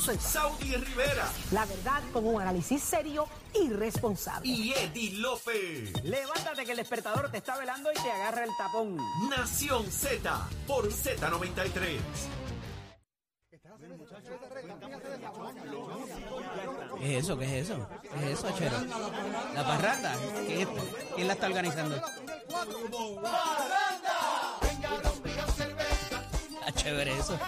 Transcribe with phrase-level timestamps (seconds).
[0.00, 4.48] Saudi Rivera La verdad con un análisis serio y responsable.
[4.48, 5.92] y Eddie Lofe.
[6.04, 8.96] Levántate que el despertador te está velando y te agarra el tapón.
[9.28, 11.98] Nación Z por Z93.
[16.98, 17.38] ¿Qué es eso?
[17.38, 17.88] ¿Qué es eso?
[18.02, 18.76] ¿Qué es eso, Chero?
[19.54, 20.14] ¿La parranda?
[20.46, 20.82] ¿Qué es esto?
[21.14, 22.02] ¿Quién la está organizando?
[26.62, 27.38] Ah, chévere eso.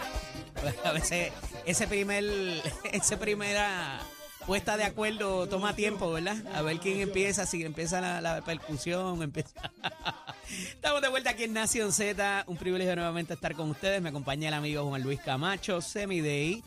[0.84, 1.32] A veces
[1.66, 2.24] ese primer,
[2.92, 4.00] ese primera
[4.46, 6.36] puesta de acuerdo toma tiempo, ¿verdad?
[6.54, 9.72] A ver quién empieza, si empieza la, percusión, empieza.
[10.74, 12.44] Estamos de vuelta aquí en Nación Z.
[12.46, 14.02] Un privilegio nuevamente estar con ustedes.
[14.02, 16.62] Me acompaña el amigo Juan Luis Camacho, Semiday.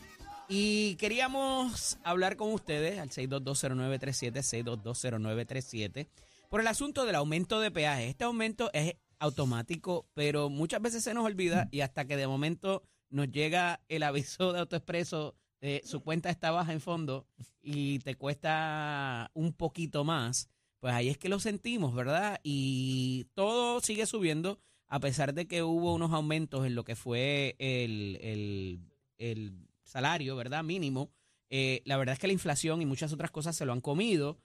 [0.48, 6.06] Y queríamos hablar con ustedes al 6220937, 6220937,
[6.48, 8.08] por el asunto del aumento de peaje.
[8.08, 12.84] Este aumento es automático, pero muchas veces se nos olvida y hasta que de momento
[13.16, 17.26] nos llega el aviso de AutoExpreso de su cuenta está baja en fondo
[17.62, 22.38] y te cuesta un poquito más, pues ahí es que lo sentimos, ¿verdad?
[22.44, 27.56] Y todo sigue subiendo a pesar de que hubo unos aumentos en lo que fue
[27.58, 28.80] el, el,
[29.18, 30.62] el salario, ¿verdad?
[30.62, 31.10] Mínimo.
[31.48, 34.38] Eh, la verdad es que la inflación y muchas otras cosas se lo han comido.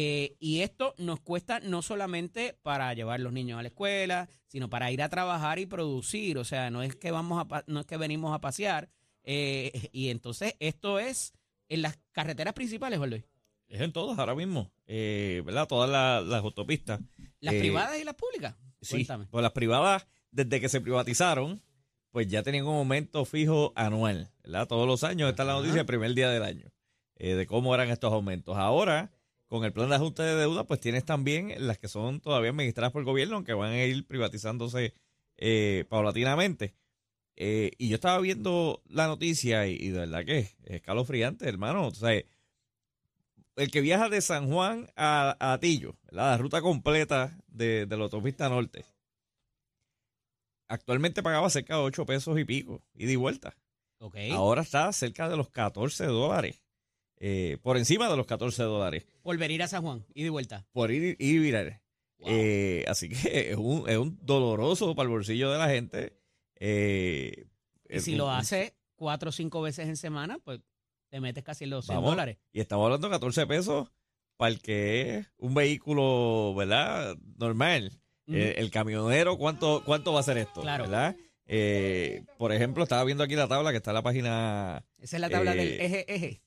[0.00, 4.70] Eh, y esto nos cuesta no solamente para llevar los niños a la escuela, sino
[4.70, 6.38] para ir a trabajar y producir.
[6.38, 8.88] O sea, no es que vamos a no es que venimos a pasear.
[9.30, 11.34] eh, y entonces esto es
[11.68, 13.24] en las carreteras principales, Juan Luis.
[13.66, 15.66] Es en todas ahora mismo, eh, ¿verdad?
[15.68, 17.00] Todas la- las autopistas.
[17.40, 18.54] Las Eh, privadas y las públicas.
[18.80, 19.26] Sí, Cuéntame.
[19.30, 21.60] pues las privadas, desde que se privatizaron,
[22.10, 24.66] pues ya tenían un aumento fijo anual, ¿verdad?
[24.68, 26.70] Todos los años, está la noticia el primer día del año,
[27.16, 28.56] eh, de cómo eran estos aumentos.
[28.56, 29.10] Ahora,
[29.48, 32.92] con el plan de ajuste de deuda, pues tienes también las que son todavía administradas
[32.92, 34.94] por el gobierno, aunque van a ir privatizándose
[35.36, 36.74] eh, paulatinamente.
[37.36, 41.86] Eh, y yo estaba viendo la noticia y, y de verdad que es escalofriante, hermano.
[41.86, 42.12] O sea,
[43.56, 46.32] el que viaja de San Juan a, a Atillo, ¿verdad?
[46.32, 48.84] la ruta completa de, de la autopista norte,
[50.68, 53.56] actualmente pagaba cerca de 8 pesos y pico, ida y vuelta.
[53.98, 54.16] Ok.
[54.32, 56.62] Ahora está cerca de los 14 dólares,
[57.20, 60.66] eh, por encima de los 14 dólares, Por venir a San Juan y de vuelta.
[60.72, 61.82] por ir, ir y virar.
[62.18, 62.28] Wow.
[62.32, 66.16] Eh, así que es un, es un doloroso para el bolsillo de la gente.
[66.56, 67.46] eh,
[67.88, 70.60] y si un- lo hace cuatro o cinco veces en semana, pues
[71.10, 72.10] te metes casi en los 100 Vamos.
[72.10, 72.38] dólares.
[72.52, 73.90] Y estamos hablando de 14 pesos
[74.36, 77.16] para el que es un vehículo, ¿verdad?
[77.38, 77.92] Normal.
[78.30, 80.60] Eh, el camionero, ¿cuánto, ¿cuánto va a ser esto?
[80.60, 80.84] Claro.
[80.84, 81.16] ¿Verdad?
[81.46, 84.84] Eh, por ejemplo, estaba viendo aquí la tabla que está en la página.
[84.98, 86.42] Esa es la tabla del eje, eje.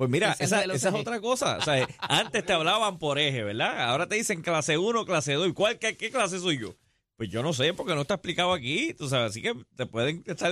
[0.00, 1.58] Pues mira, Esa esa, es otra cosa.
[1.58, 3.82] O sea, antes te hablaban por eje, ¿verdad?
[3.82, 5.48] Ahora te dicen clase 1, clase 2.
[5.48, 6.74] ¿Y cuál, qué, qué clase soy yo?
[7.16, 8.94] Pues yo no sé, porque no está explicado aquí.
[8.94, 10.50] Tú sabes, así que te pueden estar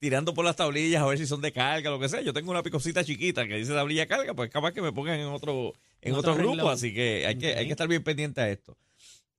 [0.00, 2.22] tirando por las tablillas a ver si son de carga, lo que sea.
[2.22, 5.28] Yo tengo una picosita chiquita que dice tablilla carga, pues capaz que me pongan en
[5.28, 6.70] otro, en otro, otro grupo.
[6.70, 8.76] Así que hay, que hay que estar bien pendiente a esto.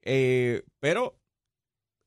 [0.03, 1.19] Eh, pero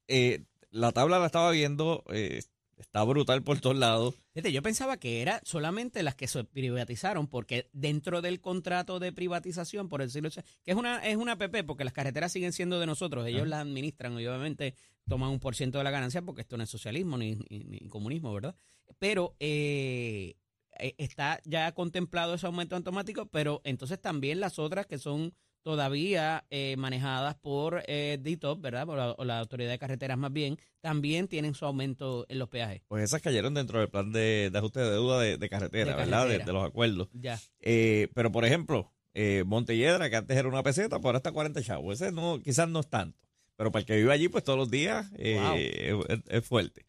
[0.08, 0.40] eh,
[0.70, 2.40] la tabla la estaba viendo, eh,
[2.78, 4.14] está brutal por todos lados.
[4.32, 9.12] Fíjate, yo pensaba que era solamente las que se privatizaron, porque dentro del contrato de
[9.12, 12.80] privatización, por decirlo así, que es una, es una PP, porque las carreteras siguen siendo
[12.80, 13.50] de nosotros, ellos Ajá.
[13.50, 14.74] las administran y obviamente
[15.08, 17.78] toman un por ciento de la ganancia, porque esto no es socialismo ni, ni- ni
[17.88, 18.54] comunismo, ¿verdad?
[18.98, 20.34] Pero eh,
[20.78, 25.34] eh, está ya contemplado ese aumento automático, pero entonces también las otras que son
[25.64, 28.86] todavía eh, manejadas por eh, DITOP, ¿verdad?
[28.86, 32.48] Por la, o la Autoridad de Carreteras más bien, también tienen su aumento en los
[32.48, 32.82] peajes.
[32.86, 35.96] Pues esas cayeron dentro del plan de, de ajuste de deuda de, de carretera, De
[35.96, 36.18] ¿verdad?
[36.28, 36.44] De, carretera.
[36.46, 37.08] de los acuerdos.
[37.14, 37.40] Ya.
[37.60, 41.62] Eh, pero, por ejemplo, eh, Montelledra, que antes era una peseta, pues ahora está 40
[41.62, 42.00] chavos.
[42.00, 43.18] Ese no, quizás no es tanto.
[43.56, 46.84] Pero para el que vive allí, pues todos los días eh, es, es fuerte.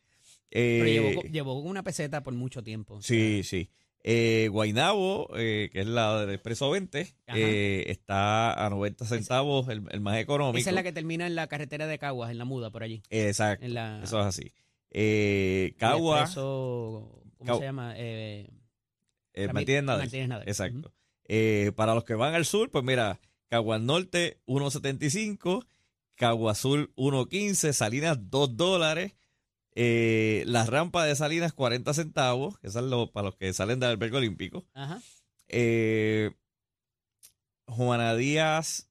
[0.49, 2.95] Pero Eh, llevó, llevó una peseta por mucho tiempo.
[2.95, 3.69] o sea, Sí, sí.
[4.07, 7.39] Eh, Guainabo, eh, que es la del Expreso 20, Ajá.
[7.39, 10.59] eh, está a 90 centavos, el, el más económico.
[10.59, 13.01] Esa es la que termina en la carretera de Caguas, en la muda, por allí.
[13.09, 14.53] Exacto, la, eso es así.
[14.91, 17.93] Eh, el Cagua, expreso- ¿Cómo se llama?
[17.97, 18.47] Eh,
[19.51, 20.43] Martínez Nadal.
[20.47, 20.93] Exacto.
[21.75, 23.19] Para los que van al sur, pues mira,
[23.49, 25.65] Caguas Norte 1.75,
[26.15, 29.15] Caguas Sur 1.15, Salinas 2 dólares,
[29.75, 33.89] eh, la rampa de Salinas 40 centavos, que es lo, para los que salen del
[33.91, 34.65] albergue olímpico.
[34.73, 35.01] Ajá.
[35.49, 36.31] Eh,
[37.67, 38.89] Juana Díaz,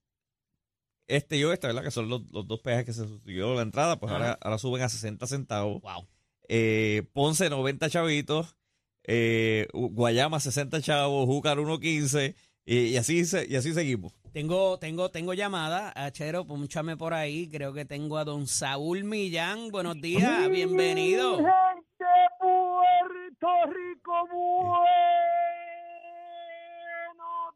[1.06, 1.82] este y oeste, ¿verdad?
[1.84, 4.82] Que son los, los dos peajes que se sustituyó la entrada, pues ahora, ahora suben
[4.82, 5.80] a 60 centavos.
[5.82, 6.06] Wow.
[6.48, 8.56] Eh, Ponce 90 chavitos,
[9.04, 12.34] eh, Guayama 60 chavos, Júcar 1.15
[12.66, 14.12] y, y así se- y así seguimos.
[14.34, 17.48] Tengo, tengo, tengo llamada, Achero, ponchame por ahí.
[17.48, 19.70] Creo que tengo a don Saúl Millán.
[19.70, 21.36] Buenos días, bienvenido.
[21.36, 22.04] Gente
[22.40, 24.80] Puerto Rico, buenos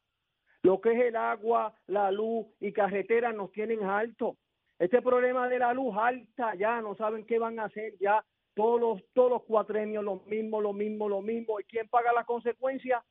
[0.63, 4.37] Lo que es el agua, la luz y carreteras nos tienen alto.
[4.79, 8.25] Este problema de la luz alta ya, no saben qué van a hacer ya.
[8.55, 11.59] Todos los, todos los cuatrenios lo mismo, lo mismo, lo mismo.
[11.59, 13.03] ¿Y quién paga las consecuencias?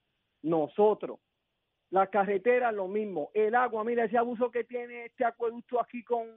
[0.43, 1.19] Nosotros.
[1.89, 3.31] Las carreteras lo mismo.
[3.33, 6.29] El agua, mira ese abuso que tiene este acueducto aquí con,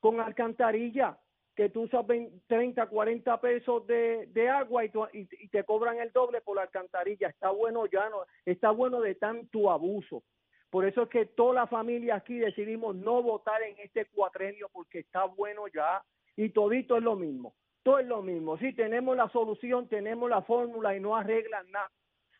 [0.00, 1.18] con alcantarilla,
[1.54, 5.62] que tú usas 20, 30, 40 pesos de, de agua y, tú- y, y te
[5.64, 7.28] cobran el doble por la alcantarilla.
[7.28, 10.22] Está bueno ya, no, está bueno de tanto abuso.
[10.70, 14.98] Por eso es que toda la familia aquí decidimos no votar en este cuatrenio porque
[15.00, 16.02] está bueno ya
[16.36, 17.54] y todito es lo mismo.
[17.84, 18.58] Todo es lo mismo.
[18.58, 21.90] Sí, tenemos la solución, tenemos la fórmula y no arreglan nada.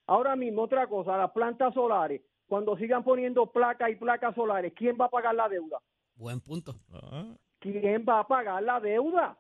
[0.06, 4.96] Ahora mismo otra cosa, las plantas solares, cuando sigan poniendo placas y placas solares, ¿quién
[5.00, 5.78] va a pagar la deuda?
[6.16, 6.74] buen punto.
[6.92, 9.38] Ah, ¿Quién va a pagar la deuda?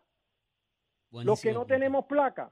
[1.10, 2.50] Los que no tenemos placa.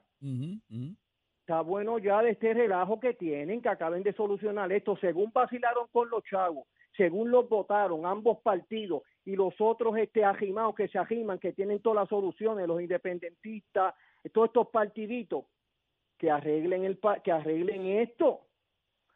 [1.39, 4.95] Está bueno ya de este relajo que tienen, que acaben de solucionar esto.
[4.97, 10.75] Según vacilaron con los chavos, según los votaron ambos partidos y los otros este ajimados
[10.75, 13.95] que se ajiman, que tienen todas las soluciones, los independentistas,
[14.31, 15.45] todos estos partiditos,
[16.19, 18.41] que arreglen el que arreglen esto.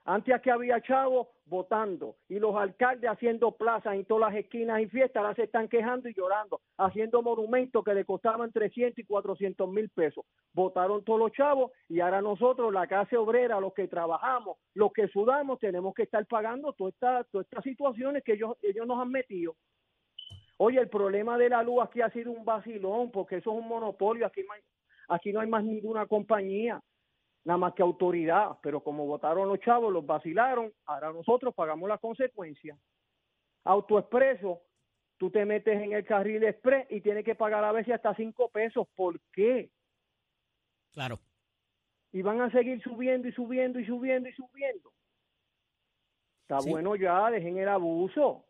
[0.06, 4.88] Antes que había chavos votando y los alcaldes haciendo plazas en todas las esquinas y
[4.88, 9.70] fiestas, ahora se están quejando y llorando, haciendo monumentos que le costaban 300 y 400
[9.70, 10.26] mil pesos.
[10.54, 15.08] Votaron todos los chavos y ahora nosotros, la clase obrera, los que trabajamos, los que
[15.08, 19.10] sudamos, tenemos que estar pagando todas estas todas estas situaciones que ellos, ellos nos han
[19.10, 19.56] metido.
[20.58, 23.68] Oye, el problema de la luz aquí ha sido un vacilón, porque eso es un
[23.68, 24.44] monopolio, aquí
[25.08, 26.82] aquí no hay más ninguna compañía
[27.48, 32.00] nada más que autoridad, pero como votaron los chavos, los vacilaron, ahora nosotros pagamos las
[32.02, 32.78] consecuencias.
[33.64, 34.62] Autoexpreso,
[35.16, 38.50] tú te metes en el carril express y tienes que pagar a veces hasta cinco
[38.50, 38.86] pesos.
[38.96, 39.72] ¿Por qué?
[40.92, 41.20] Claro.
[42.12, 44.92] Y van a seguir subiendo y subiendo y subiendo y subiendo.
[46.42, 46.70] Está Sí.
[46.70, 48.44] bueno ya, dejen el abuso.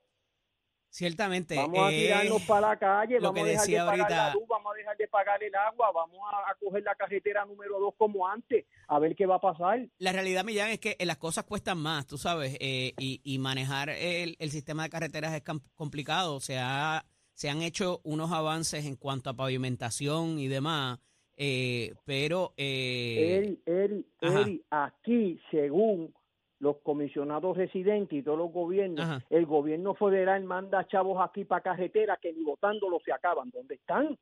[0.90, 1.56] Ciertamente.
[1.56, 4.44] Vamos a eh, tirarnos para la calle, vamos a dejar de pagar ahorita- la luz,
[4.48, 7.94] vamos a dejar de pagar el agua, vamos a, a coger la carretera número dos
[7.98, 9.88] como antes, a ver qué va a pasar.
[10.00, 13.38] La realidad, Millán, es que eh, las cosas cuestan más, tú sabes, eh, y, y
[13.38, 15.44] manejar el, el sistema de carreteras es
[15.76, 16.40] complicado.
[16.40, 21.00] Se, ha, se han hecho unos avances en cuanto a pavimentación y demás,
[21.36, 22.54] eh, pero...
[22.58, 24.06] eh, Eri, Eri.
[24.22, 26.14] Eri, aquí, según
[26.60, 29.24] los comisionados residentes y todos los gobiernos, Ajá.
[29.30, 33.50] el gobierno federal manda chavos aquí para carretera que ni votándolos se acaban.
[33.52, 34.18] ¿Dónde están?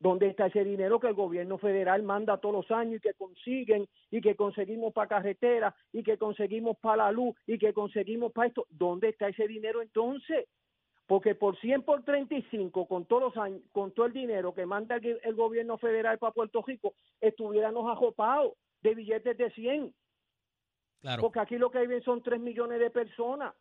[0.00, 3.88] ¿Dónde está ese dinero que el gobierno federal manda todos los años y que consiguen
[4.10, 8.48] y que conseguimos para carretera y que conseguimos para la luz y que conseguimos para
[8.48, 8.66] esto?
[8.70, 10.46] ¿Dónde está ese dinero entonces?
[11.08, 14.96] Porque por 100 por 35, con todos los años, con todo el dinero que manda
[14.96, 18.52] el, el gobierno federal para Puerto Rico, estuviéramos ajopados
[18.82, 19.94] de billetes de 100.
[21.00, 21.22] Claro.
[21.22, 23.54] Porque aquí lo que viven son 3 millones de personas.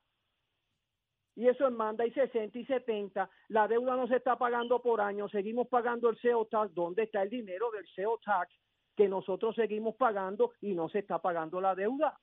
[1.35, 3.29] Y eso es manda y 60 y 70.
[3.49, 5.29] La deuda no se está pagando por año.
[5.29, 6.73] Seguimos pagando el CO tax.
[6.73, 8.51] ¿Dónde está el dinero del CO tax
[8.95, 12.19] que nosotros seguimos pagando y no se está pagando la deuda?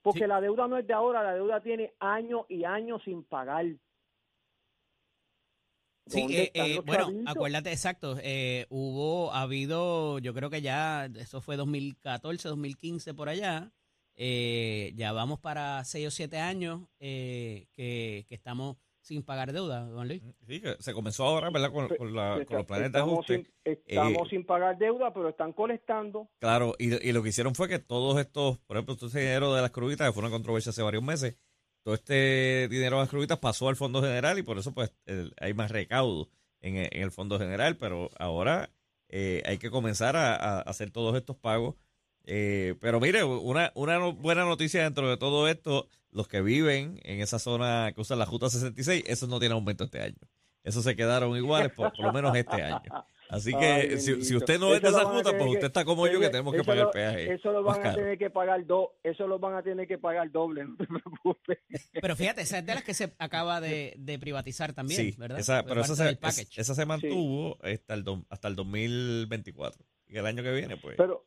[0.00, 0.26] Porque Sí.
[0.26, 1.22] la deuda no es de ahora.
[1.22, 3.66] La deuda tiene años y años sin pagar.
[6.10, 7.26] Sí, ¿Dónde eh, están eh, los bueno, chavitos?
[7.36, 13.28] acuérdate, exacto, eh, hubo, ha habido, yo creo que ya, eso fue 2014, 2015 por
[13.28, 13.70] allá,
[14.16, 19.86] eh, ya vamos para 6 o 7 años eh, que, que estamos sin pagar deuda,
[19.86, 20.22] don Luis.
[20.46, 21.72] sí, que se comenzó ahora, ¿verdad?
[21.72, 23.36] Con, con la- con los planes de estamos ajuste.
[23.36, 26.28] sin, estamos Eh, sin pagar deuda, pero están colectando.
[26.38, 29.62] Claro, y, y lo que hicieron fue que todos estos, por ejemplo, ese dinero de
[29.62, 31.36] las cruditas, que fue una controversia hace varios meses,
[31.82, 34.92] todo este dinero de las pasó al Fondo General y por eso pues
[35.40, 36.28] hay más recaudo
[36.60, 38.70] en, el- en el Fondo General, pero ahora
[39.08, 41.74] eh, hay que comenzar a, hacer todos estos pagos
[42.24, 47.20] Eh, pero mire, una, una buena noticia dentro de todo esto, los que viven en
[47.20, 50.18] esa zona que usan la Ruta 66, esos no tienen aumento este año.
[50.62, 52.82] Esos se quedaron iguales por lo menos este año.
[53.30, 56.28] Así que Ay, si, usted no es de esa pues usted está como yo que
[56.30, 57.32] tenemos que pagar lo- peaje.
[57.34, 60.30] Eso lo van a tener que pagar dos, eso lo van a tener que pagar
[60.32, 61.58] doble, no te preocupes.
[62.00, 65.38] Pero fíjate, esa es de las que se acaba de, de privatizar también, Sí, ¿verdad?
[65.38, 69.84] esa, pero esa se, es- esa se mantuvo hasta, el do- hasta el 2024.
[70.08, 70.96] Y el año que viene, pues.
[70.96, 71.24] Pero,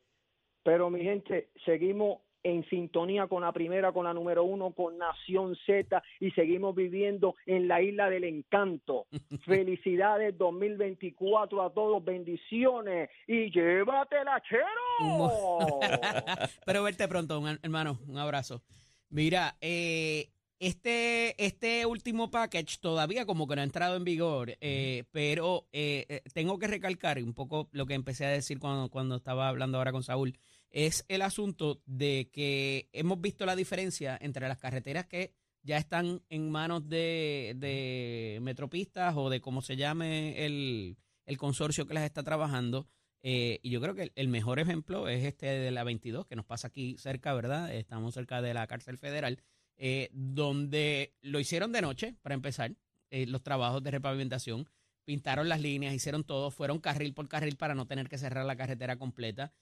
[0.64, 5.56] pero mi gente, seguimos en sintonía con la primera, con la número uno, con Nación
[5.66, 9.08] Z y seguimos viviendo en la isla del encanto.
[9.46, 15.80] Felicidades 2024 a todos, bendiciones y llévatela, chero.
[16.66, 18.62] Pero verte pronto, hermano, un abrazo.
[19.10, 20.30] Mira, eh,
[20.64, 26.06] este, este último package todavía como que no ha entrado en vigor, eh, pero eh,
[26.08, 29.78] eh, tengo que recalcar un poco lo que empecé a decir cuando, cuando estaba hablando
[29.78, 30.40] ahora con Saúl,
[30.74, 36.24] es el asunto de que hemos visto la diferencia entre las carreteras que ya están
[36.30, 42.04] en manos de, de Metropistas o de cómo se llame el, el consorcio que las
[42.04, 42.90] está trabajando.
[43.22, 46.36] Eh, y yo creo que el, el mejor ejemplo es este de la 22, que
[46.36, 47.74] nos pasa aquí cerca, ¿verdad?
[47.74, 49.42] Estamos cerca de la cárcel federal,
[49.78, 52.76] eh, donde lo hicieron de noche, para empezar,
[53.12, 54.68] eh, los trabajos de repavimentación,
[55.06, 58.56] pintaron las líneas, hicieron todo, fueron carril por carril para no tener que cerrar la
[58.58, 59.54] carretera completa.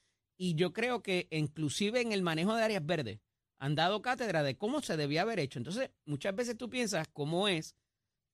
[0.43, 3.19] Y yo creo que inclusive en el manejo de áreas verdes
[3.59, 5.59] han dado cátedra de cómo se debía haber hecho.
[5.59, 7.75] Entonces, muchas veces tú piensas cómo es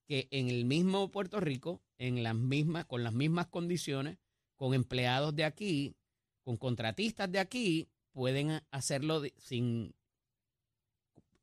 [0.05, 4.19] que en el mismo Puerto Rico, en las mismas, con las mismas condiciones,
[4.55, 5.97] con empleados de aquí,
[6.45, 9.93] con contratistas de aquí, pueden hacerlo de- sin...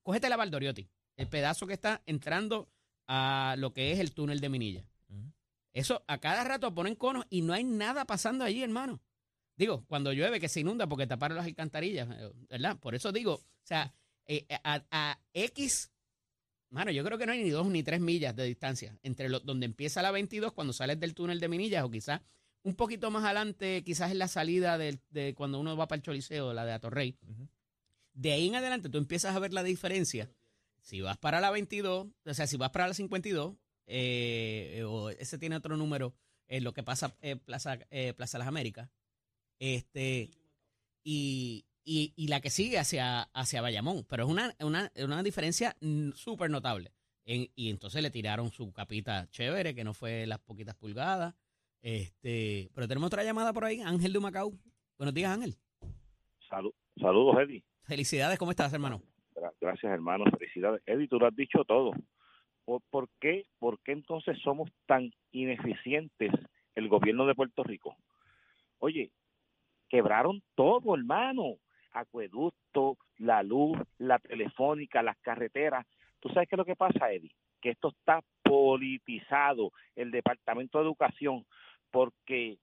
[0.03, 2.71] Cógete la Valdoriotti, el pedazo que está entrando
[3.07, 4.87] a lo que es el túnel de Minilla.
[5.75, 9.03] Eso, a cada rato ponen conos y no hay nada pasando allí, hermano.
[9.57, 12.77] Digo, cuando llueve que se inunda porque taparon las alcantarillas, eh, ¿verdad?
[12.79, 13.93] Por eso digo, o sea,
[14.27, 15.93] eh, a, a X,
[16.71, 19.41] mano, yo creo que no hay ni dos ni tres millas de distancia entre lo-
[19.41, 22.21] donde empieza la 22 cuando sales del túnel de Minillas o quizás
[22.65, 26.53] un poquito más adelante, quizás en la salida de, cuando uno va para el Choliseo,
[26.55, 27.17] la de Atorrey.
[28.15, 30.31] De ahí en adelante tú empiezas a ver la diferencia.
[30.81, 33.55] Si vas para la 22, o sea, si vas para la 52,
[33.87, 36.15] eh, o ese tiene otro número,
[36.49, 38.89] eh, lo que pasa eh, Plaza, eh, Plaza Las Américas,
[39.59, 40.31] este,
[41.03, 44.05] y, y, y la que sigue hacia, hacia Bayamón.
[44.09, 45.77] Pero es una, una, una diferencia
[46.15, 46.93] súper notable.
[47.27, 51.35] En- y entonces le tiraron su capita chévere, que no fue las poquitas pulgadas.
[51.83, 54.53] Este, pero tenemos otra llamada por ahí, Ángel de Macao.
[54.99, 55.55] Buenos días, Ángel.
[56.51, 57.65] Salu- saludos, Eddie.
[57.83, 59.03] Felicidades, ¿cómo estás, hermano?
[59.35, 60.25] Gra- Gracias, hermano.
[60.39, 60.83] Felicidades.
[60.87, 61.93] Eddie, tú lo has dicho todo.
[62.65, 66.31] ¿Por, por qué, ¿Por qué entonces somos tan ineficientes
[66.75, 67.95] el gobierno de Puerto Rico?
[68.79, 69.13] Oye,
[69.95, 71.59] quebraron todo, hermano.
[71.93, 75.87] Acueducto, la luz, la telefónica, las carreteras.
[76.19, 77.31] ¿Tú sabes qué es lo que pasa, Eddie?
[77.63, 81.47] Que esto está politizado, el Departamento de Educación,
[81.93, 82.59] porque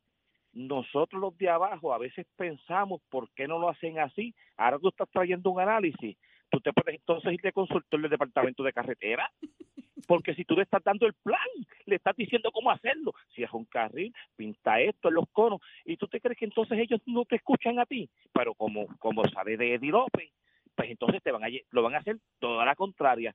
[0.52, 4.36] nosotros los de abajo a veces pensamos por qué no lo hacen así.
[4.58, 6.18] Ahora tú estás trayendo un análisis,
[6.52, 9.32] tú te puedes entonces ir de consultor del departamento de carretera,
[10.08, 11.48] porque si tú le estás dando el plan,
[11.86, 15.98] le estás diciendo cómo hacerlo, si es un carril, pinta esto en los conos, y
[15.98, 19.58] tú te crees que entonces ellos no te escuchan a ti, pero como como sale
[19.58, 20.30] de Eddie López,
[20.76, 23.34] pues entonces te van a lo van a hacer toda la contraria.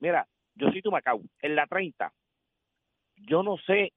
[0.00, 2.12] Mira, yo soy tu Macao, en la 30,
[3.16, 3.92] yo no sé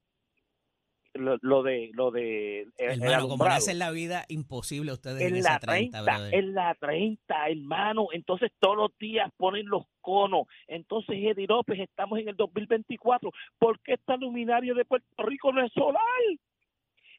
[1.17, 4.93] lo, lo de lo de el- el hermano, como le hacen la vida imposible a
[4.95, 6.33] ustedes en, en esa la 30, 30, brother.
[6.36, 8.07] en la 30, hermano.
[8.13, 10.47] Entonces todos los días ponen los conos.
[10.67, 13.31] Entonces, Eddie López, estamos en el 2024.
[13.59, 16.01] ¿Por qué esta luminaria de Puerto Rico no es solar?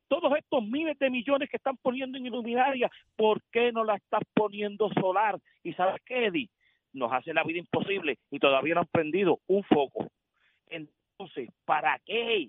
[0.08, 4.22] Todos estos miles de millones que están poniendo en iluminaria, ¿por qué no la estás
[4.32, 5.38] poniendo solar?
[5.62, 6.48] ¿Y sabes qué, Eddie?
[6.94, 10.06] Nos hace la vida imposible y todavía no han prendido un foco.
[10.68, 12.48] Entonces, ¿para qué?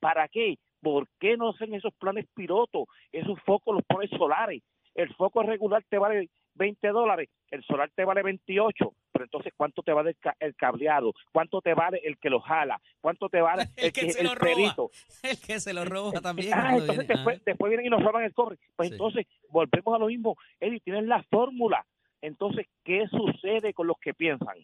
[0.00, 0.58] ¿Para qué?
[0.80, 2.84] ¿Por qué no hacen esos planes pilotos?
[3.12, 4.62] Esos focos los pones solares.
[4.94, 9.82] El foco regular te vale 20 dólares, el solar te vale 28, pero entonces ¿cuánto
[9.82, 11.12] te vale el, ca- el cableado?
[11.32, 12.80] ¿Cuánto te vale el que lo jala?
[13.02, 14.74] ¿Cuánto te vale El el, que que, se el lo roba.
[15.22, 16.54] El que se lo roba también.
[16.54, 17.14] Ah, entonces viene.
[17.14, 18.56] después, después vienen y nos roban el cobre.
[18.74, 18.94] Pues Sí.
[18.94, 20.36] entonces volvemos a lo mismo.
[20.58, 21.84] Eddie, tienes la fórmula.
[22.22, 24.56] Entonces, ¿qué sucede con los que piensan?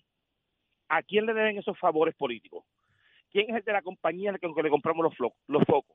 [0.89, 2.65] ¿A quién le deben esos favores políticos?
[3.31, 5.05] ¿Quién es el de la compañía al que le compramos
[5.47, 5.92] los focos?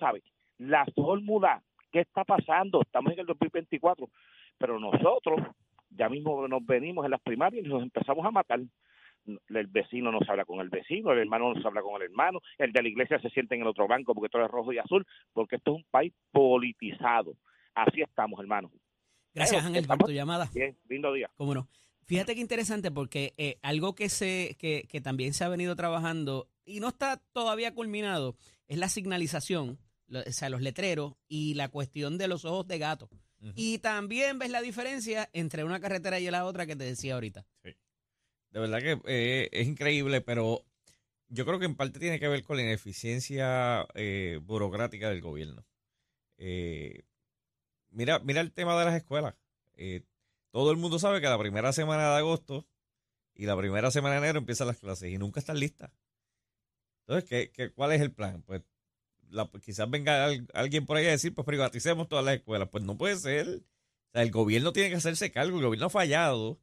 [0.00, 0.24] ¿Sabes?
[0.58, 2.82] La fórmula, ¿qué está pasando?
[2.82, 4.08] Estamos en el 2024,
[4.58, 5.40] pero nosotros
[5.90, 8.60] ya mismo nos venimos en las primarias y nos empezamos a matar.
[9.26, 12.08] El vecino no se habla con el vecino, el hermano no se habla con el
[12.08, 14.72] hermano, el de la iglesia se siente en el otro banco porque todo es rojo
[14.72, 17.34] y azul, porque esto es un país politizado.
[17.74, 18.70] Así estamos, hermano.
[19.34, 20.48] Gracias, Pero Ángel, por tu llamada.
[20.54, 21.30] Bien, lindo día.
[21.36, 21.68] Cómo no.
[22.06, 26.48] Fíjate qué interesante porque eh, algo que, se, que, que también se ha venido trabajando
[26.64, 28.34] y no está todavía culminado
[28.66, 29.78] es la signalización,
[30.10, 33.08] o sea, los letreros y la cuestión de los ojos de gato.
[33.54, 37.46] Y también ves la diferencia entre una carretera y la otra que te decía ahorita.
[37.62, 40.66] De verdad que eh, es increíble, pero
[41.28, 45.64] yo creo que en parte tiene que ver con la ineficiencia eh, burocrática del gobierno.
[46.36, 47.04] Eh,
[47.90, 49.34] mira, mira el tema de las escuelas.
[49.74, 50.02] Eh,
[50.50, 52.66] todo el mundo sabe que la primera semana de agosto
[53.34, 55.92] y la primera semana de enero empiezan las clases y nunca están listas.
[57.06, 58.42] Entonces, ¿qué, qué, cuál es el plan?
[58.42, 58.62] Pues
[59.30, 62.68] la- quizás venga al- alguien por ahí a decir, pues privaticemos todas las escuelas.
[62.70, 63.46] Pues no puede ser.
[63.48, 65.58] O sea, el gobierno tiene que hacerse cargo.
[65.58, 66.60] El gobierno ha fallado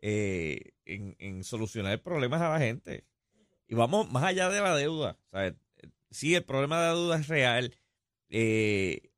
[0.00, 3.04] eh, en, en solucionar problemas a la gente.
[3.68, 5.16] Y vamos más allá de la deuda.
[5.32, 5.54] O sea,
[6.10, 7.74] sí, el problema de la deuda es real.
[8.28, 9.10] Eh,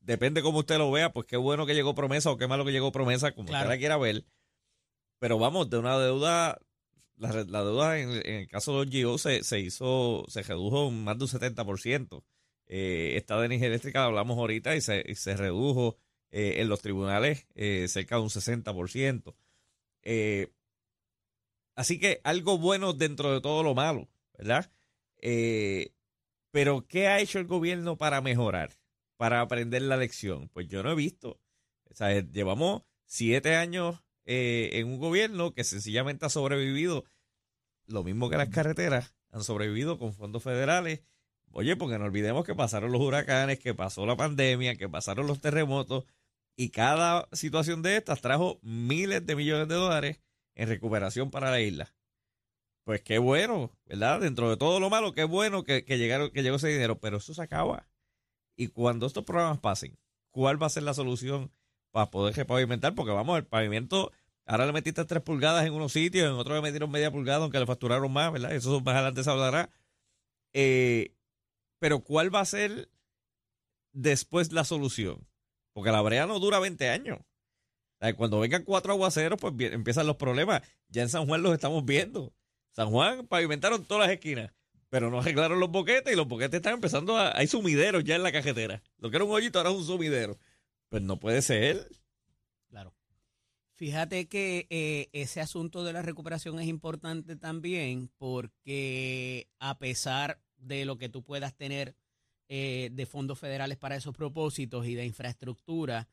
[0.00, 2.72] depende cómo usted lo vea, pues qué bueno que llegó promesa o qué malo que
[2.72, 3.64] llegó promesa, como Claro.
[3.64, 4.24] usted la quiera ver.
[5.18, 6.58] Pero vamos, de una deuda,
[7.16, 11.18] la, la deuda en, el caso de los GIO se, se hizo, se redujo más
[11.18, 12.24] de un 70%.
[12.66, 15.98] Eh, esta de energía eléctrica hablamos ahorita y se, y se redujo
[16.36, 19.36] eh, en los tribunales eh, cerca de un 60%.
[20.02, 20.52] Eh,
[21.76, 24.70] así que algo bueno dentro de todo lo malo, ¿verdad?
[26.50, 28.70] Pero ¿qué ha hecho el gobierno para mejorar,
[29.16, 30.48] para aprender la lección?
[30.48, 31.40] Pues yo no he visto.
[31.88, 37.04] O sea, llevamos siete años eh, en un gobierno que sencillamente ha sobrevivido,
[37.86, 41.02] lo mismo que las carreteras, han sobrevivido con fondos federales.
[41.50, 45.40] Oye, porque no olvidemos que pasaron los huracanes, que pasó la pandemia, que pasaron los
[45.40, 46.04] terremotos,
[46.56, 50.20] y cada situación de estas trajo miles de millones de dólares
[50.54, 51.94] en recuperación para la isla.
[52.84, 54.20] Pues qué bueno, ¿verdad?
[54.20, 57.16] Dentro de todo lo malo, qué bueno que, que llegaron, que llegó ese dinero, pero
[57.18, 57.88] eso se acaba.
[58.56, 59.98] Y cuando estos programas pasen,
[60.30, 61.50] ¿cuál va a ser la solución
[61.94, 62.92] para poder repavimentar?
[62.96, 64.10] Porque vamos, el pavimento,
[64.46, 67.60] ahora le metiste tres pulgadas en unos sitios, en otros le metieron media pulgada, aunque
[67.60, 68.52] le facturaron más, ¿verdad?
[68.52, 69.70] Eso más adelante se hablará.
[70.52, 71.14] Eh,
[71.78, 72.90] pero ¿cuál va a ser
[73.92, 75.24] después la solución?
[75.72, 77.20] Porque la brea no dura 20 años.
[78.16, 80.62] Cuando vengan cuatro aguaceros, pues empiezan los problemas.
[80.88, 82.34] Ya en San Juan los estamos viendo.
[82.72, 84.50] San Juan pavimentaron todas las esquinas,
[84.90, 87.38] pero no arreglaron los boquetes y los boquetes están empezando a...
[87.38, 88.82] Hay sumideros ya en la cajetera.
[88.98, 90.36] Lo que era un hoyito ahora es un sumidero.
[90.94, 91.88] Pues no puede ser.
[92.68, 92.94] Claro.
[93.74, 100.84] Fíjate que eh, ese asunto de la recuperación es importante también porque a pesar de
[100.84, 101.96] lo que tú puedas tener
[102.48, 106.06] eh, de fondos federales para esos propósitos y de infraestructura,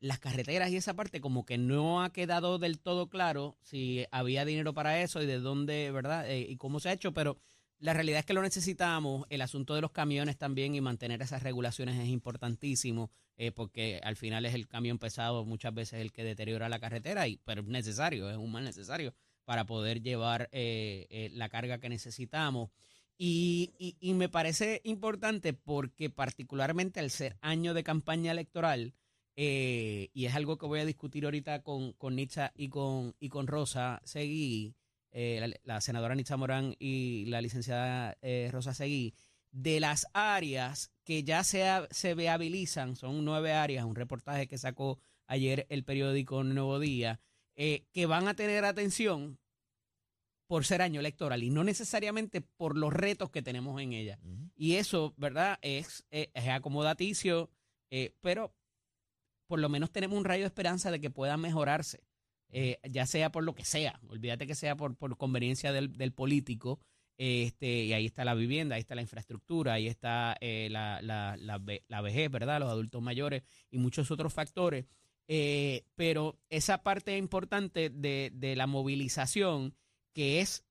[0.00, 4.44] las carreteras y esa parte como que no ha quedado del todo claro si había
[4.44, 6.30] dinero para eso y de dónde, ¿verdad?
[6.30, 7.38] Eh, y cómo se ha hecho, pero
[7.78, 9.26] la realidad es que lo necesitamos.
[9.30, 14.16] El asunto de los camiones también y mantener esas regulaciones es importantísimo eh, porque al
[14.16, 17.66] final es el camión pesado muchas veces el que deteriora la carretera, y, pero es
[17.68, 22.70] necesario, es un mal necesario para poder llevar eh, eh, la carga que necesitamos.
[23.18, 28.94] Y, y- y me parece importante porque particularmente al ser año de campaña electoral,
[29.36, 33.28] eh, y es algo que voy a discutir ahorita con, con Nitza y con, y
[33.28, 34.74] con Rosa Seguí,
[35.18, 39.14] eh, la, la senadora Nitza Morán y la licenciada eh, Rosa Seguí,
[39.50, 44.58] de las áreas que ya se, ha- se viabilizan, son nueve áreas, un reportaje que
[44.58, 47.18] sacó ayer el periódico Nuevo Día,
[47.54, 49.38] eh, que van a tener atención
[50.46, 54.18] por ser año electoral y no necesariamente por los retos que tenemos en ella.
[54.54, 55.58] Y eso, ¿verdad?
[55.62, 57.48] Es, es, es acomodaticio,
[58.20, 58.54] pero
[59.48, 62.04] por lo menos tenemos un rayo de esperanza de que pueda mejorarse,
[62.58, 64.00] eh, ya sea por lo que sea.
[64.08, 66.80] Olvídate que sea por, por conveniencia del, del político.
[67.18, 71.36] Este, y ahí está la vivienda, ahí está la infraestructura, ahí está eh, la, la,
[71.36, 72.60] la, la vejez, ¿verdad?
[72.60, 74.86] Los adultos mayores y muchos otros factores.
[75.28, 79.74] Eh, pero esa parte importante de, de la movilización
[80.14, 80.64] que es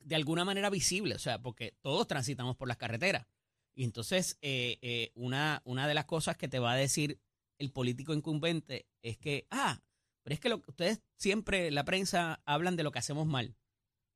[0.00, 3.26] de alguna manera visible, o sea, porque todos transitamos por las carreteras.
[3.74, 7.20] Y entonces, eh, una, una de las cosas que te va a decir
[7.58, 9.80] el político incumbente es que, ah,
[10.24, 13.54] pero es que ustedes siempre, la prensa, hablan de lo que hacemos mal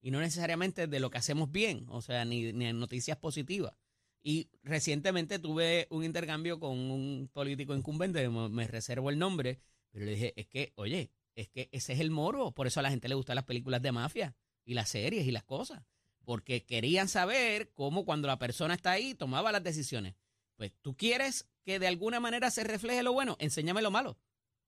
[0.01, 3.77] y no necesariamente de lo que hacemos bien, o sea, ni, ni en noticias positivas.
[4.23, 10.07] Y recientemente tuve un intercambio con un político incumbente, me, me reservo el nombre, pero
[10.07, 12.91] le dije, es que, oye, es que ese es el moro, por eso a la
[12.91, 15.85] gente le gustan las películas de mafia y las series y las cosas,
[16.25, 20.15] porque querían saber cómo cuando la persona está ahí tomaba las decisiones.
[20.57, 24.19] Pues tú quieres que de alguna manera se refleje lo bueno, enséñame lo malo.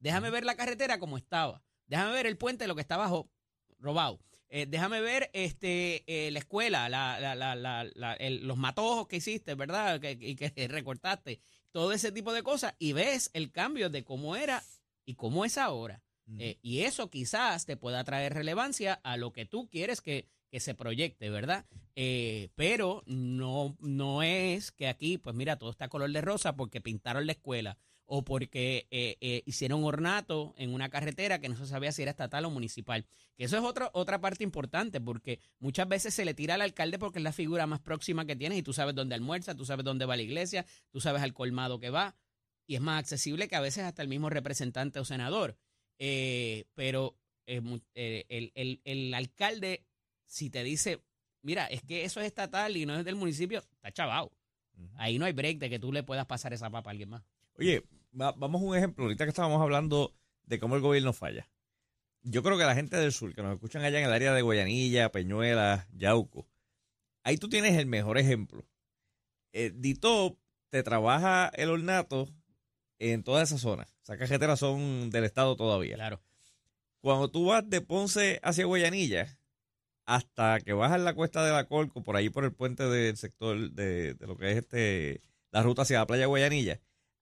[0.01, 1.63] Déjame ver la carretera como estaba.
[1.87, 3.31] Déjame ver el puente lo que estaba jo-
[3.79, 4.21] robado.
[4.53, 9.07] eh, déjame ver este eh, la escuela, la, la, la, la- la- el- los matojos
[9.07, 10.01] que hiciste, ¿verdad?
[10.01, 14.35] Que, y que recortaste, todo ese tipo de cosas y ves el cambio de cómo
[14.35, 14.63] era
[15.07, 16.03] y cómo es ahora.
[16.39, 20.61] Eh, y eso quizás te pueda traer relevancia a lo que tú quieres que, que
[20.61, 21.65] se proyecte, ¿verdad?
[21.97, 26.81] Eh, pero no, no es que aquí, pues mira, todo está color de rosa porque
[26.81, 27.79] pintaron la escuela
[28.13, 32.11] o porque eh, eh, hicieron ornato en una carretera que no se sabía si era
[32.11, 33.07] estatal o municipal.
[33.37, 36.99] Que eso es otra otra parte importante porque muchas veces se le tira al alcalde
[36.99, 39.85] porque es la figura más próxima que tienes y tú sabes dónde almuerza, tú sabes
[39.85, 42.17] dónde va la iglesia, tú sabes al colmado que va
[42.67, 45.57] y es más accesible que a veces hasta el mismo representante o senador.
[45.99, 49.85] Eh, pero eh, el, el- el alcalde,
[50.27, 51.01] si te dice,
[51.43, 54.33] mira, es que eso es estatal y no es del municipio, está chavado.
[54.97, 57.23] Ahí no hay break de que tú le puedas pasar esa papa a alguien más.
[57.55, 57.83] Oye,
[58.19, 59.05] va- vamos a un ejemplo.
[59.05, 61.49] Ahorita que estábamos hablando de cómo el gobierno falla.
[62.23, 64.43] Yo creo que la gente del sur, que nos escuchan allá en el área de
[64.43, 66.47] Guayanilla, Peñuela, Yauco,
[67.23, 68.67] ahí tú tienes el mejor ejemplo.
[69.53, 70.37] Eh, Dito
[70.69, 72.29] te trabaja el ornato
[72.99, 73.87] en toda esa zona.
[74.03, 75.95] Esas carreteras son del estado todavía.
[75.95, 76.21] Claro.
[77.01, 79.39] Cuando tú vas de Ponce hacia Guayanilla,
[80.05, 83.71] hasta que bajas la cuesta de la Colco, por ahí por el puente del sector
[83.71, 86.81] de, de lo que es este la ruta hacia la playa de Guayanilla,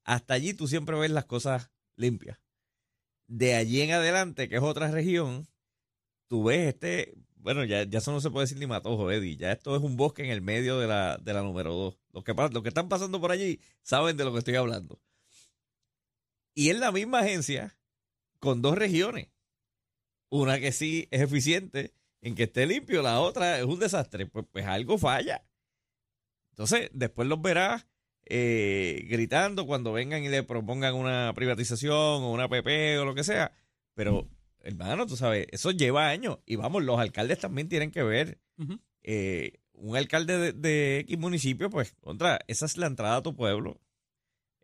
[0.09, 2.41] hasta allí tú siempre ves las cosas limpias.
[3.27, 5.47] De allí en adelante, que es otra región,
[6.29, 9.53] tú ves este, bueno, ya, ya eso no se puede decir ni matojo, Eddie, ya
[9.53, 11.99] esto es un bosque en el medio de la, de la número 2.
[12.15, 14.99] Los que, los que están pasando por allí saben de lo que estoy hablando.
[16.55, 17.79] Y es la misma agencia
[18.39, 19.29] con dos regiones.
[20.31, 21.93] Una que sí es eficiente
[22.23, 24.25] en que esté limpio, la otra es un desastre.
[24.25, 25.45] Pues, pues algo falla.
[26.53, 27.87] Entonces, después los verás
[28.31, 33.25] eh, gritando cuando vengan y le propongan una privatización o una PP o lo que
[33.25, 33.53] sea.
[33.95, 34.29] Pero,
[34.61, 36.39] hermano, tú sabes, eso lleva años.
[36.47, 38.39] Y vamos, los alcaldes también tienen que ver.
[39.03, 43.35] Eh, un alcalde de, de X municipio, pues, contra, esa es la entrada a tu
[43.35, 43.81] pueblo.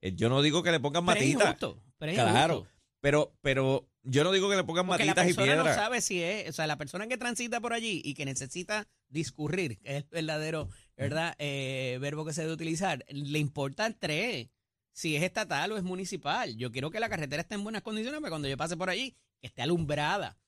[0.00, 1.46] Eh, yo no digo que le pongan Pero es matitas.
[1.48, 2.66] injusto, pero Claro,
[3.00, 5.76] pero, pero yo no digo que le pongan Porque la matitas y persona no piedras.
[5.76, 9.78] sabe si es, o sea, la persona que transita por allí y que necesita discurrir,
[9.78, 11.34] que es el verdadero, ¿verdad?
[11.38, 14.48] Eh, verbo que se debe utilizar, le importa el tres,
[14.92, 16.56] si es estatal o es municipal.
[16.56, 19.16] Yo quiero que la carretera esté en buenas condiciones para cuando yo pase por allí,
[19.40, 20.38] que esté alumbrada.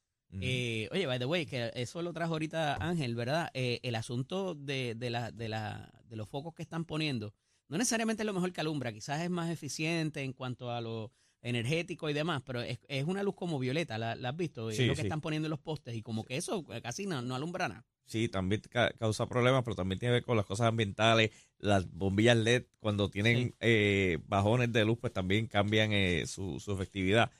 [0.40, 3.48] Eh, oye, by the way, que eso lo trajo ahorita Ángel, ¿verdad?
[3.54, 7.32] Eh, el asunto de, de, la, de, la, de los focos que están poniendo,
[7.68, 11.12] no necesariamente es lo mejor que alumbra, quizás es más eficiente en cuanto a lo
[11.42, 14.70] energético y demás, pero es, es una luz como violeta, ¿la, la has visto?
[14.70, 15.06] Es Sí, lo que sí.
[15.06, 17.84] están poniendo en los postes y como que eso eh, casi no, no alumbra nada.
[18.04, 21.30] Sí, también ca- causa problemas, pero también tiene que ver con las cosas ambientales.
[21.58, 23.54] Las bombillas LED, cuando tienen Sí.
[23.60, 27.30] eh, bajones de luz, pues también cambian eh, su, su efectividad.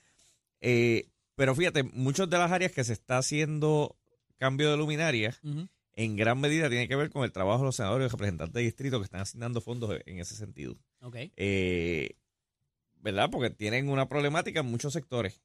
[0.60, 3.96] Eh, pero fíjate, muchas de las áreas que se está haciendo
[4.38, 5.40] cambio de luminarias,
[5.92, 8.54] en gran medida tiene que ver con el trabajo de los senadores y los representantes
[8.54, 10.76] de distrito que están asignando fondos en ese sentido.
[11.00, 11.16] Ok.
[11.36, 12.16] Eh,
[13.06, 13.30] ¿Verdad?
[13.30, 15.40] Porque tienen una problemática en muchos sectores.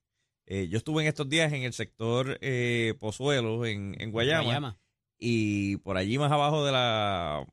[0.47, 4.79] Eh, yo estuve en estos días en el sector eh, Pozuelo, en, en Guayama, Guayama.
[5.19, 7.45] y por allí más abajo de la...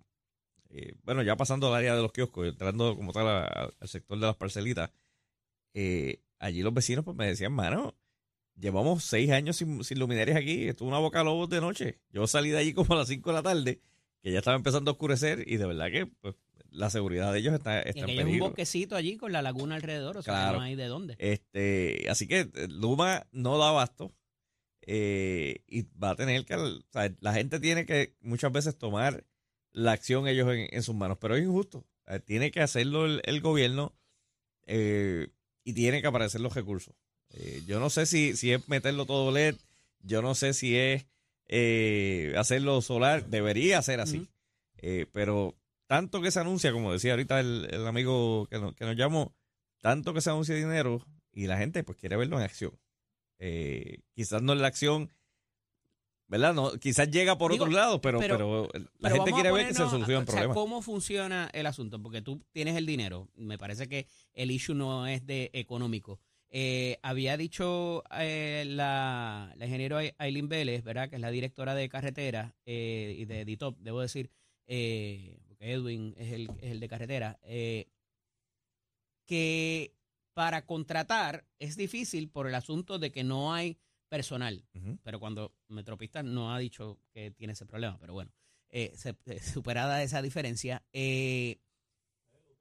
[0.71, 4.19] eh, bueno, ya pasando al área de los kioscos, entrando como tal a- al sector
[4.19, 4.91] de las parcelitas,
[5.75, 7.95] eh, allí los vecinos pues me decían, mano,
[8.57, 11.99] llevamos seis años sin, sin luminarias aquí, esto es una boca lobos de noche.
[12.11, 13.83] Yo salí de allí como a las cinco de la tarde,
[14.23, 16.35] que ya estaba empezando a oscurecer, y de verdad que pues,
[16.71, 20.19] la seguridad de ellos está, está en es un bosquecito allí con la laguna alrededor,
[20.19, 20.59] o sea, Claro.
[20.59, 21.17] no hay de dónde.
[21.19, 24.13] Este, así que eh, Luma no da abasto
[24.83, 29.25] eh, y va a tener que, o sea, la gente tiene que muchas veces tomar
[29.73, 31.85] la acción ellos en, en sus manos, pero es injusto.
[32.07, 33.95] Eh, tiene que hacerlo el, el gobierno
[34.67, 35.29] eh,
[35.65, 36.95] y tiene que aparecer los recursos.
[37.31, 39.57] Eh, yo no sé si, si es meterlo todo LED,
[40.01, 41.07] yo no sé si es
[42.37, 44.29] hacerlo solar, debería ser así.
[44.81, 45.58] Eh, pero
[45.89, 49.35] tanto que se anuncia, como decía ahorita el, el amigo que nos, que nos llamó,
[49.81, 52.79] tanto que se anuncia dinero y la gente pues quiere verlo en acción.
[53.41, 55.11] Eh, quizás no en la acción,
[56.27, 56.53] ¿verdad?
[56.55, 59.69] No, quizás llega por Digo, otro lado, pero, pero- pero, la Pero gente quiere ver
[59.69, 60.55] que se ponernos- solucionen o sea, problemas.
[60.57, 62.03] ¿Cómo funciona el asunto?
[62.03, 63.29] Porque tú tienes el dinero.
[63.35, 66.21] Me parece que el issue no es de económico.
[66.51, 71.09] Eh, había dicho eh, la, la ingeniero Aileen Vélez, ¿verdad?
[71.11, 74.31] Que es la directora de carretera eh, y de DITOP, debo decir,
[74.67, 77.89] eh, Edwin es el, es el de carretera, eh,
[79.27, 79.95] que
[80.35, 84.65] para contratar es difícil por el asunto de que no hay personal.
[85.03, 88.33] Pero cuando Metropista no ha dicho que tiene ese problema, pero bueno,
[88.71, 91.59] eh, se- eh, superada esa diferencia, eh,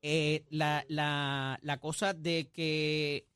[0.01, 3.27] eh, la, la, la cosa de que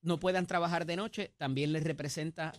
[0.00, 2.52] no puedan trabajar de noche también les representa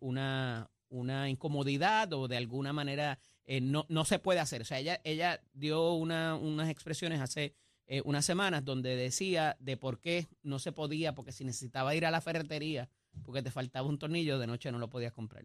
[0.00, 3.18] una, una incomodidad o de alguna manera
[3.50, 4.60] eh, no, no se puede hacer.
[4.60, 7.54] O sea, ella, ella dio una, unas expresiones hace
[7.86, 12.04] eh, unas semanas donde decía de por qué no se podía, porque si necesitaba ir
[12.04, 12.90] a la ferretería
[13.24, 15.42] porque te faltaba un tornillo, de noche no lo podías comprar.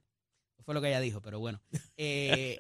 [0.53, 1.61] Eso fue lo que ella dijo, pero bueno.
[1.97, 2.57] Eh,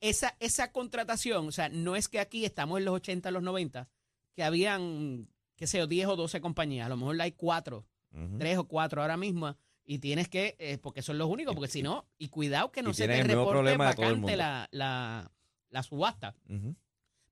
[0.00, 3.88] esa, esa contratación, o sea, no es que aquí estamos en los 80, los 90,
[4.34, 6.86] que habían, qué sé yo, 10 o 12 compañías.
[6.86, 8.38] A lo mejor hay cuatro, Ujú.
[8.38, 9.56] tres o cuatro ahora mismo.
[9.84, 12.90] Y tienes que, eh, porque son los únicos, porque si no, y cuidado que no
[12.90, 13.58] y se te reporte
[13.96, 15.32] vacante la, la,
[15.70, 16.36] la subasta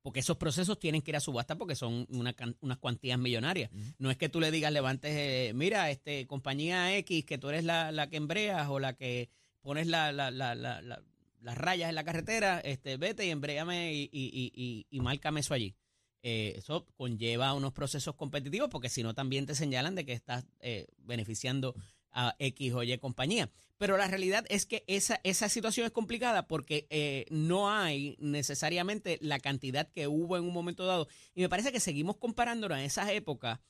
[0.03, 3.71] porque esos procesos tienen que ir a subasta porque son una unas cuantías millonarias.
[3.99, 7.65] No es que tú le digas, levantes, eh, mira, este compañía X, que tú eres
[7.65, 9.29] la, la que embreas o la que
[9.61, 11.03] pones la, la- la- la- la-
[11.41, 15.41] las rayas en la carretera, este, vete y embréame y, y, y, y- y márcame
[15.41, 15.77] eso allí.
[16.23, 20.45] Eh, eso conlleva unos procesos competitivos porque si no también te señalan de que estás
[20.61, 21.75] eh, beneficiando
[22.13, 23.51] a X o Y compañía.
[23.79, 29.19] Pero la realidad es que esa, esa situación es complicada porque eh, no hay necesariamente
[29.23, 31.07] la cantidad que hubo en un momento dado.
[31.35, 33.61] Y me parece que seguimos comparándonos a esas épocas,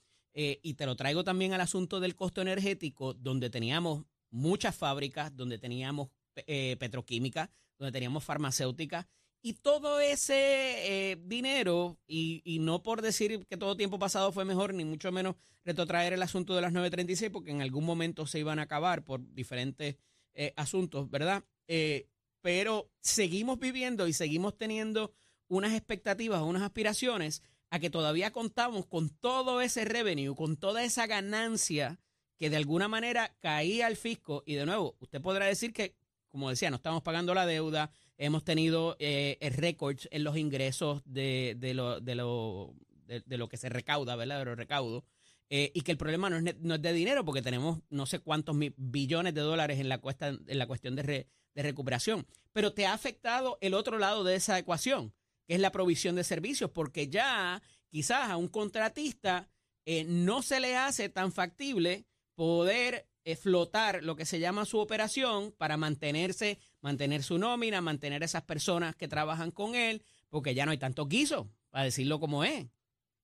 [0.40, 5.34] eh, y te lo traigo también al asunto del costo energético, donde teníamos muchas fábricas,
[5.34, 9.06] donde teníamos eh, petroquímica, donde teníamos farmacéuticas,
[9.42, 14.44] y todo ese eh, dinero, y, y no por decir que todo tiempo pasado fue
[14.44, 18.38] mejor, ni mucho menos retrotraer el asunto de las 936, porque en algún momento se
[18.38, 19.96] iban a acabar por diferentes
[20.34, 21.44] eh, asuntos, ¿verdad?
[21.66, 22.08] Eh,
[22.40, 25.12] pero seguimos viviendo y seguimos teniendo
[25.48, 31.06] unas expectativas, unas aspiraciones a que todavía contamos con todo ese revenue, con toda esa
[31.06, 31.98] ganancia
[32.38, 34.42] que de alguna manera caía al fisco.
[34.46, 35.96] Y de nuevo, usted podrá decir que,
[36.28, 41.02] como decía, no estamos pagando la deuda, hemos tenido eh, eh, récords en los ingresos
[41.04, 42.74] de, de lo, de, lo,
[43.06, 44.40] de, lo que se recauda, ¿verdad?
[44.40, 45.04] De los recaudos.
[45.50, 48.18] Eh, y que el problema no es, no es de dinero, porque tenemos no sé
[48.18, 52.26] cuántos billones de dólares en la, cuesta, en la cuestión de, re- de recuperación.
[52.52, 55.14] Pero te ha afectado el otro lado de esa ecuación,
[55.46, 59.48] que es la provisión de servicios, porque ya quizás a un contratista
[59.86, 62.04] eh, no se le hace tan factible
[62.34, 63.06] poder
[63.42, 68.94] flotar lo que se llama su operación para mantenerse, mantener su nómina, mantener esas personas
[68.96, 72.66] que trabajan con él, porque ya no hay tantos guisos, para decirlo como es.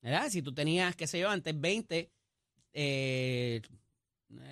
[0.01, 0.29] ¿Verdad?
[0.29, 2.11] Si tú tenías, qué sé yo, antes 20,
[2.73, 3.63] eh,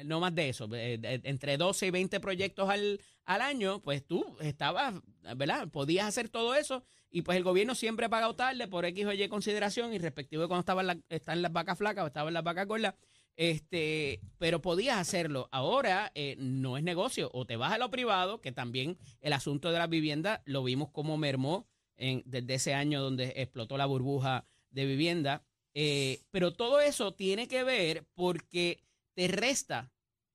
[0.04, 4.36] no más de eso, eh, entre 12 y 20 proyectos al, al año, pues tú
[4.40, 4.94] estabas,
[5.36, 5.68] ¿verdad?
[5.68, 9.12] Podías hacer todo eso y pues el gobierno siempre ha pagado tarde por X o
[9.12, 12.44] Y consideración y respectivo de cuando estaban la- están las vacas flacas o estaban las
[12.44, 12.94] vacas gordas,
[13.37, 15.49] este, pero podías hacerlo.
[15.53, 19.73] Ahora eh, no es negocio, o te vas a lo privado, que también el asunto
[19.73, 21.66] de la vivienda lo vimos como mermó
[21.97, 25.45] en, desde ese año donde explotó la burbuja de vivienda.
[25.75, 28.83] eh, pero todo eso tiene que ver porque
[29.14, 29.90] te resta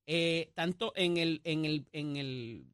[0.07, 2.65] eh, tanto en el, en el, en el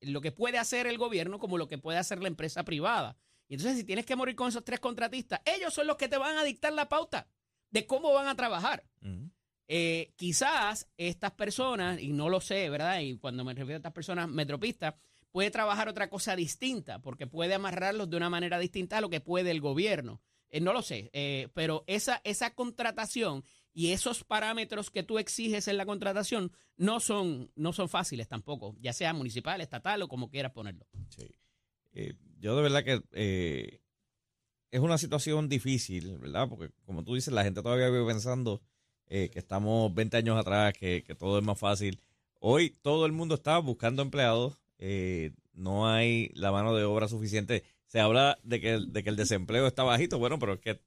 [0.00, 3.16] lo que puede hacer el gobierno como lo que puede hacer la empresa privada.
[3.48, 6.16] Y entonces, si tienes que morir con esos tres contratistas, ellos son los que te
[6.18, 7.28] van a dictar la pauta
[7.70, 8.84] de cómo van a trabajar.
[9.02, 9.25] Ujú.
[9.68, 13.00] Eh, quizás estas personas, y no lo sé, ¿verdad?
[13.00, 14.94] Y cuando me refiero a estas personas metropistas,
[15.32, 19.20] puede trabajar otra cosa distinta, porque puede amarrarlos de una manera distinta a lo que
[19.20, 20.22] puede el gobierno.
[20.48, 25.66] Eh, no lo sé, eh, pero esa, esa contratación y esos parámetros que tú exiges
[25.68, 30.30] en la contratación no son, no son fáciles tampoco, ya sea municipal, estatal o como
[30.30, 30.86] quieras ponerlo.
[31.08, 31.26] Sí.
[31.92, 33.80] Eh, yo de verdad que
[34.70, 36.48] es una situación difícil, ¿verdad?
[36.48, 38.62] Porque como tú dices, la gente todavía vive pensando
[39.08, 42.00] eh, que estamos 20 años atrás, que, que todo es más fácil.
[42.40, 47.64] Hoy todo el mundo está buscando empleados, eh, no hay la mano de obra suficiente.
[47.86, 50.80] Se habla de que, de que el desempleo está bajito, bueno, pero es que,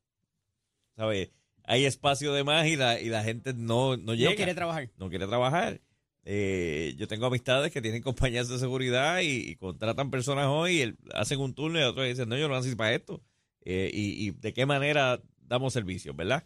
[0.95, 1.31] ¿sabes?
[1.63, 4.89] Hay espacio de más y la, y la gente no, no llega No quiere trabajar.
[4.97, 5.81] no quiere trabajar.
[6.25, 10.81] Eh, yo tengo amistades que tienen compañías de seguridad y, y contratan personas hoy, y
[10.81, 13.21] el- hacen un turno y otros dicen, no, yo no nací para esto.
[13.61, 16.43] Eh, y, y de qué manera damos servicios, ¿verdad?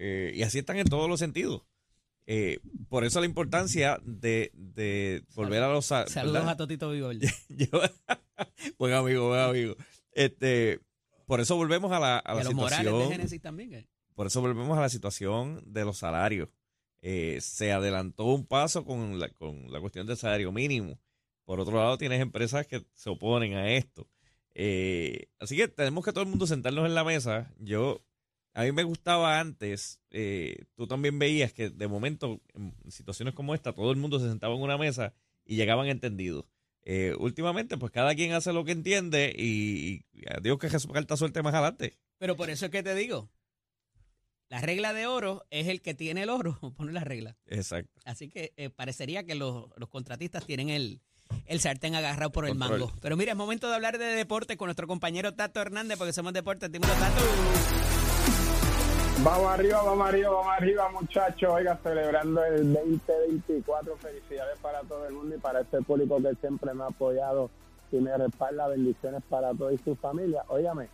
[0.00, 1.62] Eh, y así están en todos los sentidos.
[2.26, 5.86] Eh, por eso la importancia de, de volver a los...
[5.86, 6.50] sa- Saludos ¿verdad?
[6.50, 7.16] a Totito Vigor.
[8.78, 9.74] Buen amigo, buen amigo.
[10.12, 10.80] Este,
[11.26, 13.74] por eso volvemos a la, a la de situación Génesis también.
[13.74, 13.86] eh.
[14.14, 16.48] por eso volvemos a la situación de los salarios.
[17.00, 20.98] Se adelantó un paso con la, con la cuestión del salario mínimo.
[21.44, 24.06] Por otro lado, tienes empresas que se oponen a esto.
[25.40, 27.52] Así que tenemos que todo el mundo sentarnos en la mesa.
[27.58, 28.02] Yo,
[28.58, 33.54] a mí me gustaba antes, eh, tú también veías que de momento, en situaciones como
[33.54, 36.44] esta, todo el mundo se sentaba en una mesa y llegaban entendidos.
[36.82, 40.90] Eh, últimamente, pues cada quien hace lo que entiende y, y a Dios que Jesús
[40.92, 41.98] carta suerte más adelante.
[42.18, 43.30] Pero por eso es que te digo,
[44.48, 47.36] La regla de oro es el que tiene el oro, pone la regla.
[47.46, 48.00] Exacto.
[48.06, 51.00] Así que eh, parecería que los, los contratistas tienen el,
[51.46, 52.92] el sartén agarrado por el mango.
[53.00, 56.32] Pero mira, es momento de hablar de deporte con nuestro compañero Tato Hernández, porque somos
[56.32, 56.72] deportes.
[56.72, 58.07] Dímelo, Tato.
[59.24, 61.50] Vamos arriba, vamos arriba, vamos arriba, muchachos.
[61.52, 63.96] Oiga, celebrando el 2024.
[63.96, 67.50] Felicidades para todo el mundo y para este público que siempre me ha apoyado
[67.90, 68.68] y me respalda.
[68.68, 70.44] Bendiciones para todos y su familia.
[70.46, 70.88] Óigame,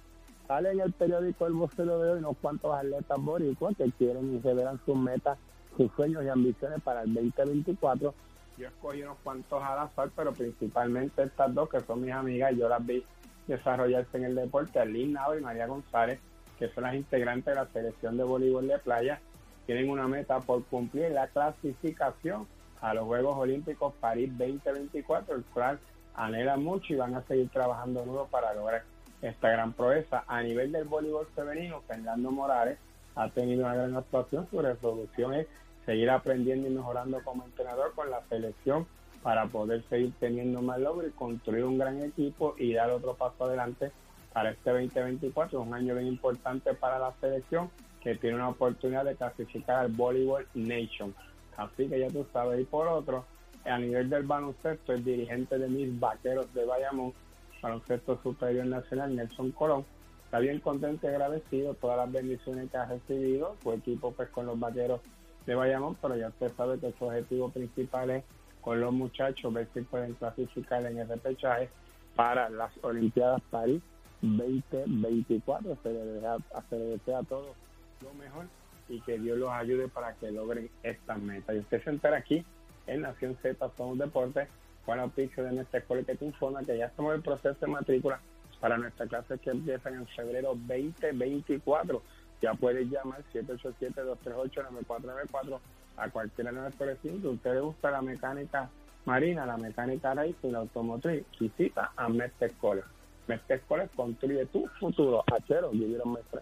[0.49, 4.41] sale en el periódico El Vocero de hoy unos cuantos atletas boricuas que quieren y
[4.41, 5.37] revelan sus metas,
[5.77, 8.15] sus sueños y ambiciones para el 2024.
[8.57, 12.71] Yo escogí unos cuantos al azar, pero principalmente estas dos que son mis amigas yo
[12.71, 13.05] las vi
[13.47, 16.19] desarrollarse en el deporte, Arlene Nava y María González,
[16.59, 19.21] que son las integrantes de la selección de voleibol de playa,
[19.67, 22.47] tienen una meta por cumplir la clasificación
[22.81, 25.79] a los Juegos Olímpicos París 2024, el cual
[26.15, 28.85] anhelan mucho y van a seguir trabajando duro para lograr
[29.23, 30.25] esta gran proeza.
[30.27, 32.79] A nivel del voleibol femenino, Fernando Morales
[33.17, 34.47] ha tenido una gran actuación.
[34.51, 35.47] Su resolución es
[35.87, 38.87] seguir aprendiendo y mejorando como entrenador con la selección
[39.23, 43.45] para poder seguir teniendo más logros y construir un gran equipo y dar otro paso
[43.45, 43.91] adelante
[44.35, 45.59] para este 2024.
[45.59, 47.71] Es un año bien importante para la selección
[48.03, 51.15] que tiene una oportunidad de clasificar al Volleyball Nation.
[51.57, 52.61] Así que ya tú sabes.
[52.61, 53.25] Y por otro,
[53.65, 57.15] a nivel del baloncesto, el dirigente de mis vaqueros de Bayamón,
[57.63, 59.87] baloncesto superior nacional, Nelson Colón,
[60.27, 63.57] está bien contento y agradecido todas las bendiciones que ha recibido.
[63.63, 65.01] Su equipo pues con los vaqueros
[65.47, 68.25] de Bayamón, pero ya usted sabe que su objetivo principal es
[68.61, 71.71] con los muchachos ver si pueden clasificar en el repechaje
[72.17, 73.83] para las Olimpiadas París
[74.25, 75.79] 2024.
[75.83, 76.37] Se le desea,
[76.69, 77.57] se le desea a todos
[78.03, 78.47] lo mejor
[78.89, 81.57] y que Dios los ayude para que logren estas metas.
[81.57, 82.45] Y usted se entera aquí
[82.87, 84.49] en Nación Z Somos Deportes
[84.85, 87.69] con la de nuestra escuela que te informa que ya estamos en el proceso de
[87.69, 88.21] matrícula
[88.61, 92.03] para nuestras clases que empiezan en febrero 2024.
[92.43, 95.59] Ya puedes llamar 787-238-9494
[95.97, 96.99] a cualquiera de nuestros.
[97.01, 98.69] Si usted le gusta la mecánica
[99.07, 102.85] marina, la mecánica y la automotriz, visita a Mestre Escuela.
[103.27, 105.25] Mestre Escuela construye tu futuro.
[105.33, 106.41] Achero, vivieron Mestre.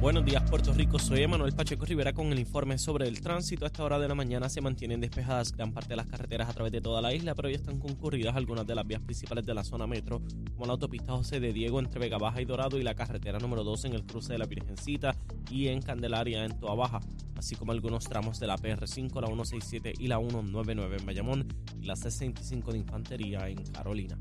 [0.00, 0.98] Buenos días, Puerto Rico.
[0.98, 3.66] Soy Emanuel Pacheco Rivera con el informe sobre el tránsito.
[3.66, 6.54] A esta hora de la mañana se mantienen despejadas gran parte de las carreteras a
[6.54, 9.52] través de toda la isla, pero ya están concurridas algunas de las vías principales de
[9.52, 10.22] la zona metro,
[10.54, 13.62] como la autopista José de Diego entre Vega Baja y Dorado y la carretera número
[13.62, 15.14] 2 en el cruce de la Virgencita
[15.50, 17.00] y en Candelaria en Toa Baja,
[17.36, 21.84] así como algunos tramos de la PR5, la 167 y la 199 en Bayamón y
[21.84, 24.18] la C65 de Infantería en Carolina.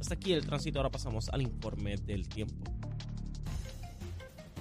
[0.00, 2.81] Hasta aquí el tránsito, ahora pasamos al informe del tiempo.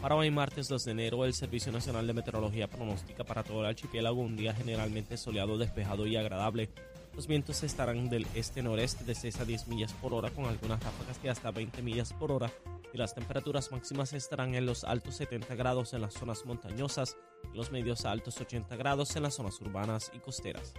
[0.01, 3.67] Para hoy martes 2 de enero, el Servicio Nacional de Meteorología pronostica para todo el
[3.67, 6.71] archipiélago un día generalmente soleado, despejado y agradable.
[7.15, 11.21] Los vientos estarán del este-noreste de 6 a 10 millas por hora con algunas ráfagas
[11.21, 12.51] de hasta 20 millas por hora
[12.91, 17.15] y las temperaturas máximas estarán en los altos 70 grados en las zonas montañosas
[17.53, 20.73] y los medios altos 80 grados en las zonas urbanas y costeras.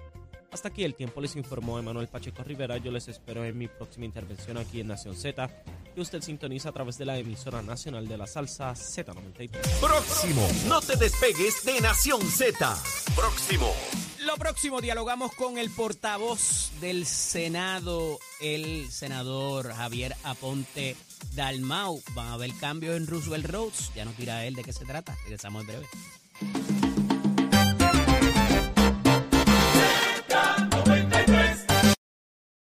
[0.51, 2.77] Hasta aquí el tiempo les informó Emanuel Pacheco Rivera.
[2.77, 5.49] Yo les espero en mi próxima intervención aquí en Nación Z,
[5.95, 9.51] que usted sintoniza a través de la emisora nacional de la salsa Z93.
[9.81, 10.49] Próximo.
[10.69, 12.77] No te despegues de Nación Z.
[13.15, 13.73] Próximo.
[14.21, 20.97] Lo próximo, dialogamos con el portavoz del Senado, el senador Javier Aponte
[21.35, 22.01] Dalmau.
[22.15, 23.93] Van a haber cambios en Roosevelt Roads.
[23.95, 25.17] Ya nos dirá él de qué se trata.
[25.25, 25.87] Regresamos en breve.